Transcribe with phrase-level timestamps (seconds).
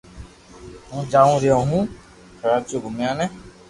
[0.89, 1.83] ھون جاوُ رھيو ھون
[2.39, 3.25] ڪراچو گومياني